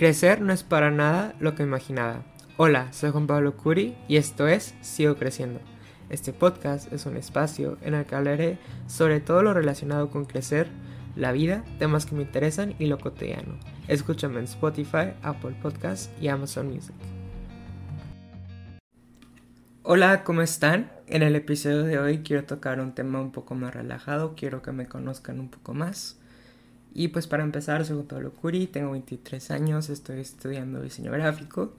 [0.00, 2.22] Crecer no es para nada lo que imaginaba.
[2.56, 5.60] Hola, soy Juan Pablo Curi y esto es Sigo Creciendo.
[6.08, 10.68] Este podcast es un espacio en el que hablaré sobre todo lo relacionado con crecer,
[11.16, 13.58] la vida, temas que me interesan y lo cotidiano.
[13.88, 16.94] Escúchame en Spotify, Apple Podcasts y Amazon Music.
[19.82, 20.90] Hola, ¿cómo están?
[21.08, 24.72] En el episodio de hoy quiero tocar un tema un poco más relajado, quiero que
[24.72, 26.16] me conozcan un poco más.
[26.92, 31.72] Y pues para empezar, soy Pablo Curi, tengo 23 años, estoy estudiando diseño gráfico,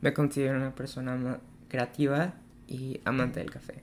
[0.00, 1.38] me considero una persona
[1.68, 2.34] creativa
[2.68, 3.82] y amante del café.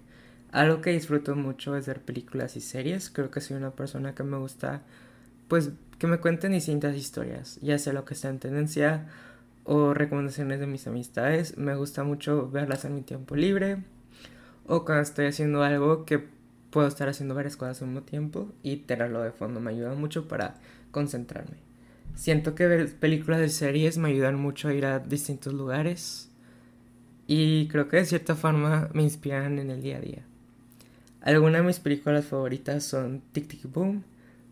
[0.52, 4.24] Algo que disfruto mucho es ver películas y series, creo que soy una persona que
[4.24, 4.82] me gusta
[5.48, 9.08] pues que me cuenten distintas historias, ya sea lo que está en tendencia
[9.66, 13.84] o recomendaciones de mis amistades, me gusta mucho verlas en mi tiempo libre
[14.66, 16.24] o cuando estoy haciendo algo que
[16.70, 20.28] puedo estar haciendo varias cosas al mismo tiempo y tenerlo de fondo me ayuda mucho
[20.28, 20.56] para
[20.92, 21.58] concentrarme.
[22.16, 26.30] Siento que ver películas y series me ayudan mucho a ir a distintos lugares
[27.28, 30.24] y creo que de cierta forma me inspiran en el día a día.
[31.22, 34.04] Algunas de mis películas favoritas son Tic Tic Boom,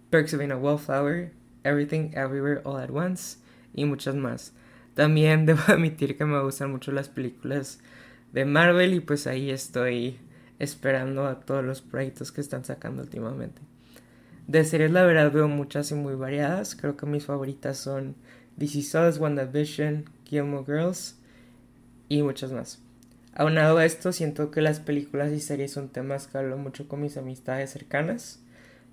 [0.10, 1.32] Perks of Being a Wallflower,
[1.64, 3.40] Everything Everywhere All at Once
[3.74, 4.54] y muchas más.
[4.94, 7.80] También debo admitir que me gustan mucho las películas
[8.34, 10.18] de Marvel y pues ahí estoy
[10.60, 13.62] esperando a todos los proyectos que están sacando últimamente.
[14.48, 18.16] De series la verdad veo muchas y muy variadas, creo que mis favoritas son
[18.56, 21.18] DC Souls, WandaVision, Gilmore Girls
[22.10, 22.80] y muchas más.
[23.34, 27.02] Aunado a esto, siento que las películas y series son temas que hablo mucho con
[27.02, 28.40] mis amistades cercanas,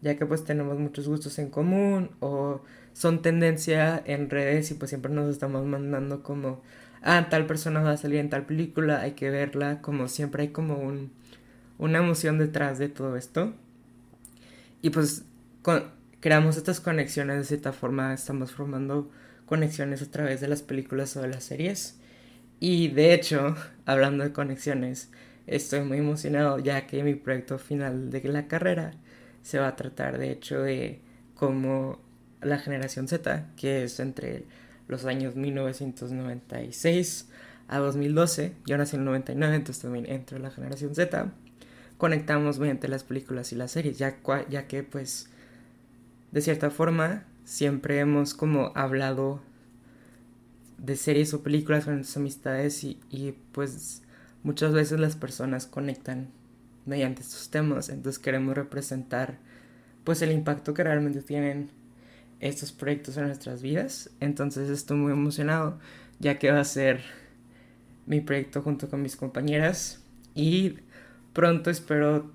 [0.02, 2.60] ya que pues tenemos muchos gustos en común o
[2.92, 6.60] son tendencia en redes y pues siempre nos estamos mandando como,
[7.00, 10.48] ah, tal persona va a salir en tal película, hay que verla, como siempre hay
[10.48, 11.12] como un
[11.78, 13.54] una emoción detrás de todo esto.
[14.82, 15.24] Y pues
[16.20, 19.10] creamos estas conexiones de cierta forma, estamos formando
[19.46, 21.98] conexiones a través de las películas o de las series.
[22.60, 25.10] Y de hecho, hablando de conexiones,
[25.46, 28.92] estoy muy emocionado ya que mi proyecto final de la carrera
[29.42, 31.02] se va a tratar de hecho de
[31.34, 32.00] cómo
[32.40, 34.44] la generación Z, que es entre
[34.88, 37.28] los años 1996
[37.68, 41.32] a 2012, yo nací en el 99, entonces también entro en la generación Z,
[42.04, 44.18] conectamos mediante las películas y las series, ya,
[44.50, 45.30] ya que pues
[46.32, 49.40] de cierta forma siempre hemos como hablado
[50.76, 54.02] de series o películas con nuestras amistades y, y pues
[54.42, 56.28] muchas veces las personas conectan
[56.84, 59.38] mediante estos temas, entonces queremos representar
[60.04, 61.70] pues el impacto que realmente tienen
[62.38, 65.78] estos proyectos en nuestras vidas, entonces estoy muy emocionado
[66.18, 67.00] ya que va a ser
[68.04, 70.02] mi proyecto junto con mis compañeras
[70.34, 70.80] y
[71.34, 72.30] pronto espero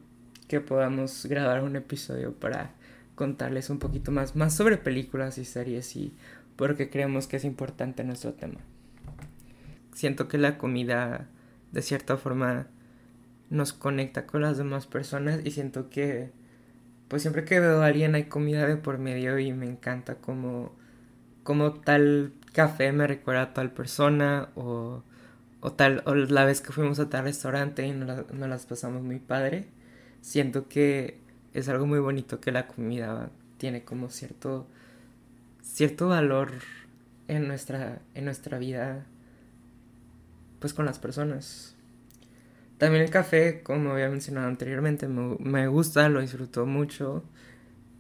[0.48, 2.72] que podamos grabar un episodio para
[3.16, 6.14] contarles un poquito más, más sobre películas y series y
[6.56, 8.60] porque creemos que es importante nuestro tema.
[9.94, 11.28] Siento que la comida
[11.72, 12.68] de cierta forma
[13.50, 16.32] nos conecta con las demás personas y siento que
[17.08, 20.78] pues siempre que veo a alguien hay comida de por medio y me encanta como
[21.44, 25.04] como tal café me recuerda a tal persona o
[25.62, 29.20] o tal, o la vez que fuimos a tal restaurante y nos, las pasamos muy
[29.20, 29.68] padre,
[30.22, 31.20] siento que
[31.54, 34.68] es algo muy bonito que la comida tiene como cierto,
[35.62, 36.52] cierto valor
[37.28, 39.06] en nuestra, en nuestra vida,
[40.60, 41.76] pues con las personas.
[42.78, 47.24] También el café, como había mencionado anteriormente, me, me gusta, lo disfruto mucho,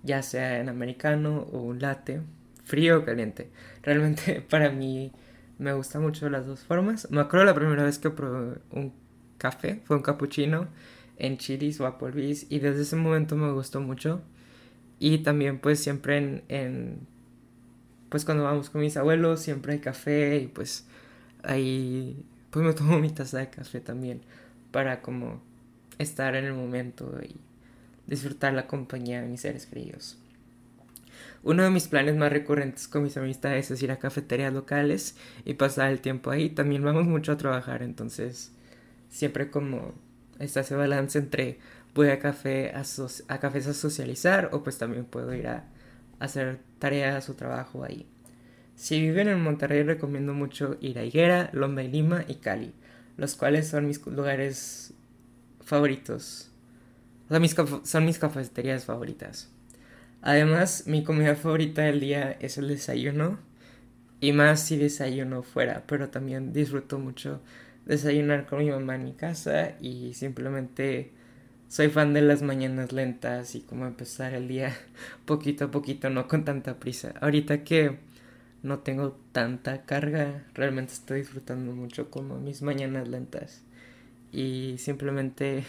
[0.03, 2.22] ya sea en americano o un latte,
[2.64, 3.50] frío o caliente.
[3.84, 5.12] Realmente para mí
[5.59, 7.12] me gusta mucho las dos formas.
[7.12, 8.94] Me acuerdo la primera vez que probé un
[9.38, 10.68] café, fue un cappuccino
[11.18, 14.22] en Chili's o Applebee's y desde ese momento me gustó mucho.
[15.00, 17.00] Y también pues siempre en, en
[18.09, 20.88] pues cuando vamos con mis abuelos siempre hay café y pues
[21.44, 24.22] ahí pues me tomo mi taza de café también
[24.72, 25.42] para como
[25.98, 27.36] estar en el momento y
[28.08, 30.18] disfrutar la compañía de mis seres queridos.
[31.44, 35.16] Uno de mis planes más recurrentes con mis amistades es ir a cafeterías locales
[35.46, 36.50] y pasar el tiempo ahí.
[36.50, 38.52] También vamos mucho a trabajar, entonces
[39.10, 39.94] siempre como
[40.40, 41.60] está ese balance entre
[41.96, 42.84] voy a café a,
[43.28, 45.66] a cafés a socializar o pues también puedo ir a,
[46.19, 48.06] hacer tareas o trabajo ahí.
[48.75, 52.74] Si viven en Monterrey recomiendo mucho ir a Higuera, Lomba y Lima y Cali,
[53.18, 54.94] los cuales son mis lugares
[55.62, 56.52] favoritos.
[57.30, 59.50] Mis son mis cafeterías favoritas.
[60.21, 63.39] Además, mi comida favorita del día es el desayuno.
[64.21, 67.42] Y más si desayuno fuera, pero también disfruto mucho
[67.86, 71.12] desayunar con mi mamá en mi casa y simplemente
[71.69, 74.75] soy fan de las mañanas lentas y como empezar el día
[75.25, 77.13] poquito a poquito, no con tanta prisa.
[77.22, 77.98] Ahorita que
[78.63, 83.62] no tengo tanta carga, realmente estoy disfrutando mucho como mis mañanas lentas.
[84.31, 85.63] Y simplemente,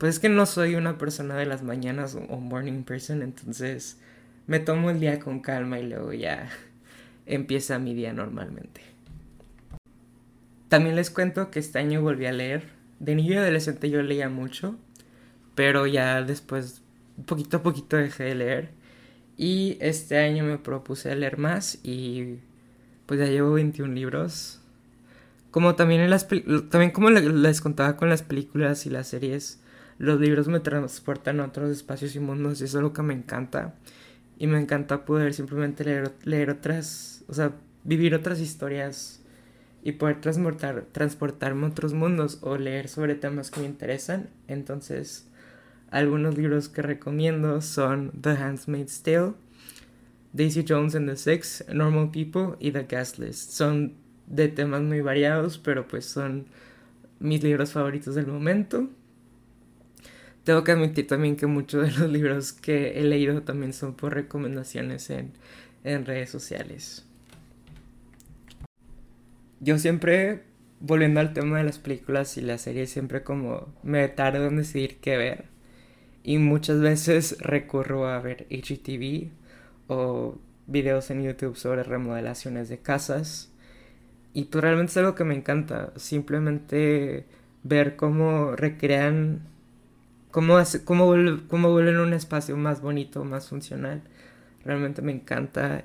[0.00, 3.98] pues es que no soy una persona de las mañanas o morning person, entonces
[4.46, 6.48] me tomo el día con calma y luego ya
[7.26, 8.80] empieza mi día normalmente.
[10.70, 12.62] También les cuento que este año volví a leer.
[12.98, 14.78] De niño y adolescente yo leía mucho,
[15.54, 16.80] pero ya después,
[17.26, 18.70] poquito a poquito dejé de leer.
[19.36, 22.38] Y este año me propuse leer más y
[23.04, 24.62] pues ya llevo 21 libros.
[25.50, 29.60] Como también en las también como les contaba con las películas y las series,
[30.00, 33.12] los libros me transportan a otros espacios y mundos y eso es lo que me
[33.12, 33.74] encanta.
[34.38, 37.52] Y me encanta poder simplemente leer, leer otras, o sea,
[37.84, 39.20] vivir otras historias
[39.82, 44.30] y poder transportar, transportarme a otros mundos o leer sobre temas que me interesan.
[44.48, 45.28] Entonces,
[45.90, 49.34] algunos libros que recomiendo son The Handmaid's Tale,
[50.32, 53.50] Daisy Jones and the Six, Normal People y The Guest List.
[53.50, 53.92] Son
[54.26, 56.46] de temas muy variados, pero pues son
[57.18, 58.88] mis libros favoritos del momento.
[60.44, 64.14] Tengo que admitir también que muchos de los libros que he leído también son por
[64.14, 65.32] recomendaciones en,
[65.84, 67.06] en redes sociales.
[69.60, 70.44] Yo siempre,
[70.80, 74.96] volviendo al tema de las películas y las series, siempre como me tardo en decidir
[75.00, 75.50] qué ver
[76.22, 79.30] y muchas veces recurro a ver HGTV
[79.88, 83.52] o videos en YouTube sobre remodelaciones de casas.
[84.32, 85.92] Y pues realmente es algo que me encanta.
[85.96, 87.26] Simplemente
[87.64, 89.40] ver cómo recrean,
[90.30, 94.02] cómo, hace, cómo, vuelven un espacio más bonito, más funcional.
[94.64, 95.84] Realmente me encanta.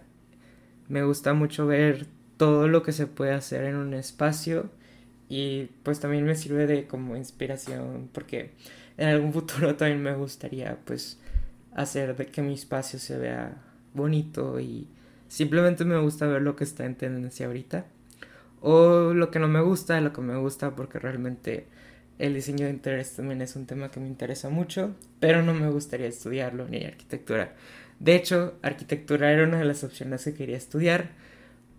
[0.87, 2.07] Me gusta mucho ver
[2.37, 4.69] todo lo que se puede hacer en un espacio.
[5.29, 8.51] Y pues también me sirve de como inspiración porque
[8.97, 11.19] en algún futuro también me gustaría pues
[11.73, 13.57] hacer de que mi espacio se vea
[13.93, 14.87] bonito y
[15.27, 17.85] simplemente me gusta ver lo que está en tendencia ahorita
[18.61, 21.65] o lo que no me gusta, lo que me gusta porque realmente
[22.19, 25.69] el diseño de interiores también es un tema que me interesa mucho, pero no me
[25.69, 27.53] gustaría estudiarlo ni arquitectura.
[27.99, 31.09] De hecho, arquitectura era una de las opciones que quería estudiar,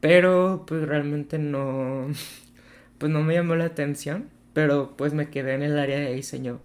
[0.00, 2.08] pero pues realmente no
[2.98, 6.60] pues no me llamó la atención, pero pues me quedé en el área de diseño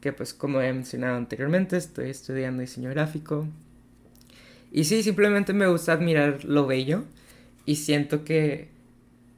[0.00, 3.46] que pues como he mencionado anteriormente, estoy estudiando diseño gráfico.
[4.70, 7.04] Y sí, simplemente me gusta admirar lo bello
[7.66, 8.68] y siento que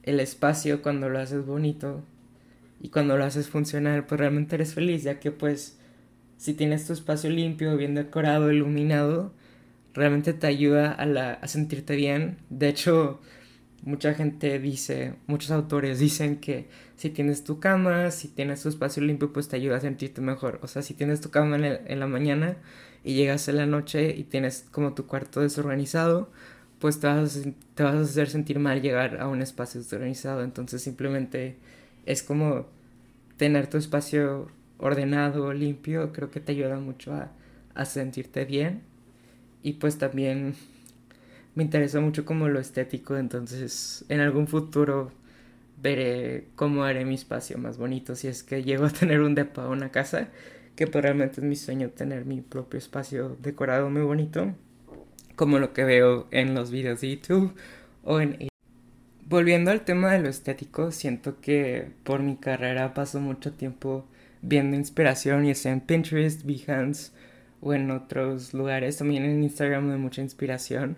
[0.03, 2.03] el espacio cuando lo haces bonito
[2.81, 5.77] y cuando lo haces funcional, pues realmente eres feliz, ya que pues
[6.37, 9.33] si tienes tu espacio limpio, bien decorado, iluminado,
[9.93, 12.39] realmente te ayuda a, sentirte bien.
[12.49, 13.21] De hecho,
[13.83, 19.03] mucha gente dice, muchos autores dicen que si tienes tu cama, si tienes tu espacio
[19.03, 20.59] limpio, pues te ayuda a sentirte mejor.
[20.63, 22.57] O sea, si tienes tu cama en, la mañana
[23.03, 26.31] y llegas en la noche y tienes como tu cuarto desorganizado,
[26.79, 27.39] pues te vas,
[27.75, 30.43] te vas a hacer sentir mal llegar a un espacio desorganizado.
[30.43, 31.57] Entonces simplemente
[32.05, 32.67] es como
[33.37, 37.31] tener tu espacio ordenado, limpio, creo que te ayuda mucho a,
[37.75, 38.81] a sentirte bien.
[39.63, 40.55] Y pues también
[41.55, 45.11] me interesa mucho como lo estético, entonces en algún futuro
[45.81, 49.67] veré cómo haré mi espacio más bonito si es que llego a tener un depa
[49.67, 50.29] o una casa,
[50.75, 54.53] que pues realmente es mi sueño tener mi propio espacio decorado muy bonito,
[55.35, 57.53] como lo que veo en los videos de YouTube
[58.03, 58.50] o en...
[59.31, 64.05] Volviendo al tema de lo estético, siento que por mi carrera paso mucho tiempo
[64.41, 67.13] viendo inspiración, y sea en Pinterest, Behance
[67.61, 70.97] o en otros lugares, también en Instagram de mucha inspiración.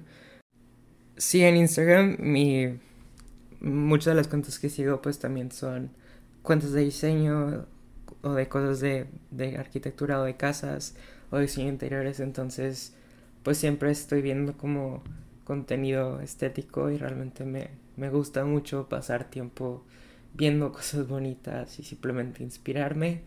[1.15, 2.79] Sí, en Instagram mi
[3.61, 5.91] muchas de las cuentas que sigo pues también son
[6.41, 7.67] cuentas de diseño
[8.23, 10.95] o de cosas de, de arquitectura o de casas
[11.29, 12.95] o de diseño interiores, entonces
[13.43, 15.03] pues siempre estoy viendo como
[15.43, 19.83] contenido estético y realmente me, me gusta mucho pasar tiempo
[20.33, 23.21] viendo cosas bonitas y simplemente inspirarme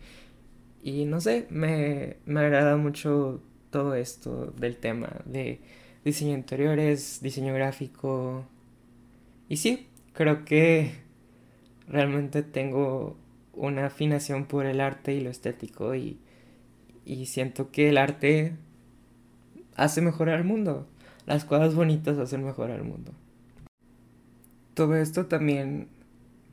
[0.83, 5.59] y no sé, me, me agrada mucho todo esto del tema de
[6.05, 8.45] diseño interiores, diseño gráfico.
[9.49, 10.91] Y sí, creo que
[11.87, 13.17] realmente tengo
[13.53, 16.19] una afinación por el arte y lo estético y,
[17.05, 18.53] y siento que el arte
[19.75, 20.87] hace mejorar el mundo.
[21.25, 23.11] Las cosas bonitas hacen mejorar el mundo.
[24.77, 25.87] Todo esto también,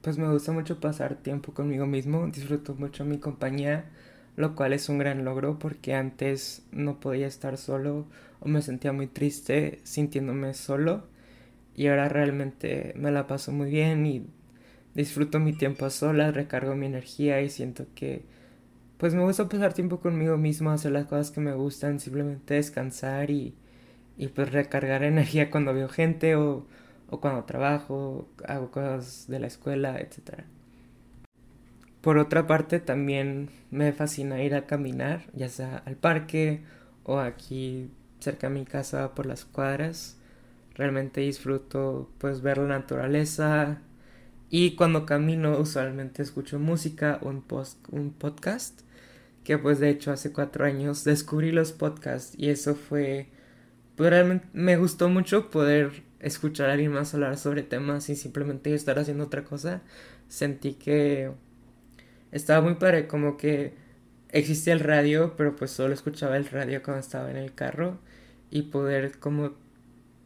[0.01, 3.91] pues me gusta mucho pasar tiempo conmigo mismo, disfruto mucho mi compañía,
[4.37, 8.07] lo cual es un gran logro porque antes no podía estar solo
[8.41, 11.05] o me sentía muy triste sintiéndome solo
[11.77, 14.27] y ahora realmente me la paso muy bien y
[14.95, 18.25] disfruto mi tiempo a solas, recargo mi energía y siento que
[18.99, 23.31] pues me gusta pasar tiempo conmigo mismo, hacer las cosas que me gustan, simplemente descansar
[23.31, 23.55] y,
[24.19, 26.67] y pues recargar energía cuando veo gente o,
[27.15, 30.43] o cuando trabajo, hago cosas de la escuela, etc.
[32.01, 36.63] Por otra parte, también me fascina ir a caminar, ya sea al parque
[37.05, 40.19] o aquí cerca de mi casa por las cuadras.
[40.75, 43.81] Realmente disfruto pues ver la naturaleza
[44.51, 48.81] y cuando camino usualmente escucho música o un, post, un podcast
[49.45, 53.29] que pues de hecho hace cuatro años descubrí los podcasts y eso fue
[53.97, 58.75] pues realmente me gustó mucho poder escuchar a alguien más hablar sobre temas y simplemente
[58.75, 59.83] estar haciendo otra cosa
[60.29, 61.31] sentí que
[62.33, 63.75] estaba muy padre como que
[64.31, 67.99] existía el radio pero pues solo escuchaba el radio cuando estaba en el carro
[68.51, 69.53] y poder como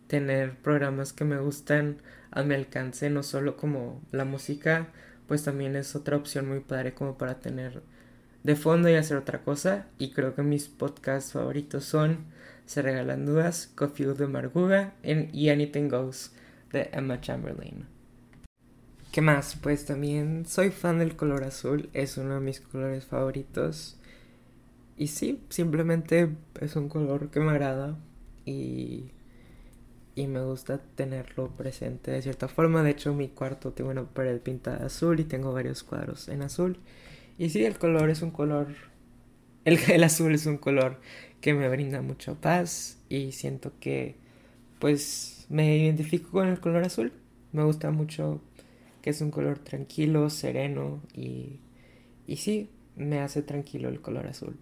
[0.07, 1.99] tener programas que me gustan
[2.31, 4.89] a mi alcance no solo como la música
[5.27, 7.83] pues también es otra opción muy padre como para tener
[8.43, 9.87] de fondo y hacer otra cosa.
[9.99, 12.19] Y creo que mis podcasts favoritos son
[12.69, 16.35] Se Regalan Dudas, Coffee de Marguga y Anything Goes
[16.71, 17.87] de Emma Chamberlain.
[19.11, 19.57] ¿Qué más?
[19.57, 23.99] Pues también soy fan del color azul, es uno de mis colores favoritos.
[24.99, 26.29] Y sí, simplemente
[26.61, 27.97] es un color que me agrada
[28.45, 29.13] y,
[30.15, 32.83] y me gusta tenerlo presente de cierta forma.
[32.83, 36.77] De hecho, mi cuarto tengo una pared pintada azul y tengo varios cuadros en azul.
[37.39, 38.67] Y sí, el color es un color,
[39.65, 41.01] el, el azul es un color
[41.41, 44.17] que me brinda mucha paz y siento que
[44.79, 47.13] pues me identifico con el color azul.
[47.53, 48.41] Me gusta mucho
[49.03, 51.61] que es un color tranquilo, sereno y,
[52.27, 54.57] y sí, me hace tranquilo el color azul.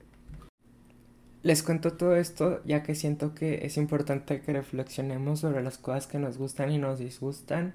[1.43, 6.07] Les cuento todo esto ya que siento que es importante que reflexionemos sobre las cosas
[6.07, 7.75] que nos gustan y nos disgustan.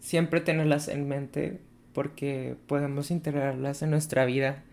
[0.00, 1.60] Siempre tenerlas en mente
[1.92, 4.64] porque podemos integrarlas en nuestra vida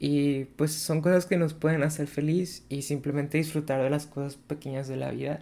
[0.00, 4.36] y pues son cosas que nos pueden hacer feliz y simplemente disfrutar de las cosas
[4.36, 5.40] pequeñas de la vida.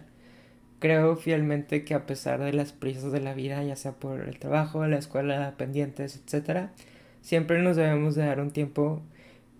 [0.79, 4.37] Creo fielmente que a pesar de las prisas de la vida, ya sea por el
[4.37, 6.71] trabajo, la escuela, pendientes, etc.,
[7.21, 9.01] siempre nos debemos de dar un tiempo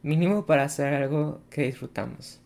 [0.04, 2.42] mínimo para hacer algo que disfrutamos.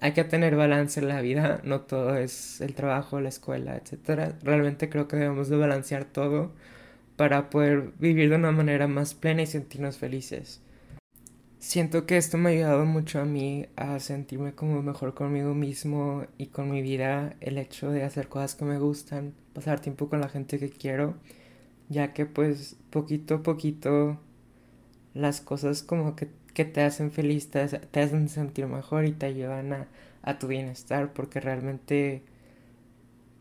[0.00, 4.34] Hay que tener balance en la vida, no todo es el trabajo, la escuela, etc.
[4.44, 6.52] Realmente creo que debemos de balancear todo
[7.16, 10.60] para poder vivir de una manera más plena y sentirnos felices.
[11.66, 16.24] Siento que esto me ha ayudado mucho a mí a sentirme como mejor conmigo mismo
[16.38, 20.20] y con mi vida, el hecho de hacer cosas que me gustan, pasar tiempo con
[20.20, 21.16] la gente que quiero,
[21.88, 24.20] ya que pues poquito a poquito
[25.14, 29.72] las cosas como que, te hacen feliz, te, te, hacen sentir mejor y te ayudan
[29.72, 29.88] a,
[30.22, 32.22] a tu bienestar, porque realmente,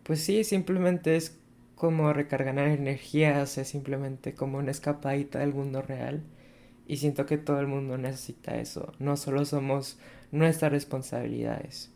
[0.04, 1.38] pues sí, simplemente es
[1.76, 6.24] como recargar energías, es simplemente como una escapadita del mundo real.
[6.88, 9.98] Y siento que todo el mundo necesita eso, no solo somos
[10.32, 11.92] nuestras responsabilidades.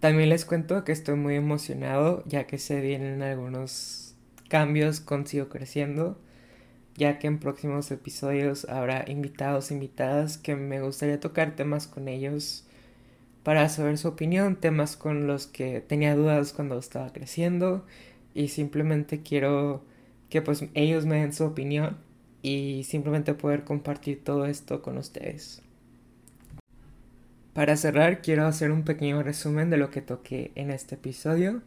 [0.00, 4.14] También les cuento que estoy muy emocionado ya que se vienen algunos
[4.48, 6.18] cambios con Sigo Creciendo,
[6.96, 12.64] ya que en próximos episodios habrá invitados, invitadas que me gustaría tocar temas con ellos
[13.42, 17.84] para saber su opinión, temas con los que tenía dudas cuando estaba creciendo
[18.34, 19.84] y simplemente quiero
[20.30, 21.98] que pues ellos me den su opinión
[22.42, 25.62] y simplemente poder compartir todo esto con ustedes.
[27.52, 31.62] Para cerrar quiero hacer un pequeño resumen de lo que toqué en este episodio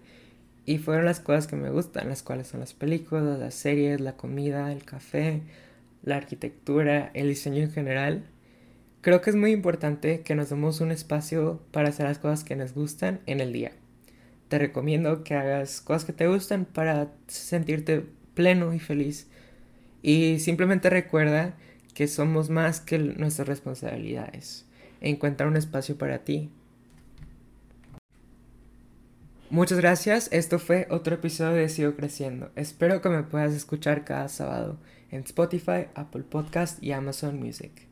[0.65, 4.15] y fueron las cosas que me gustan, las cuales son las películas, las series, la
[4.15, 5.41] comida, el café,
[6.03, 8.25] la arquitectura, el diseño en general.
[9.01, 12.55] Creo que es muy importante que nos demos un espacio para hacer las cosas que
[12.55, 13.73] nos gustan en el día
[14.53, 19.27] te recomiendo que hagas cosas que te gustan para sentirte pleno y feliz.
[20.03, 21.55] Y simplemente recuerda
[21.95, 24.65] que somos más que nuestras responsabilidades.
[25.01, 26.51] Encuentra un espacio para ti.
[29.49, 32.51] Muchas gracias, esto fue otro episodio de Sigo Creciendo.
[32.55, 34.77] Espero que me puedas escuchar cada sábado
[35.11, 37.87] en Spotify, Apple Podcast y Amazon Music.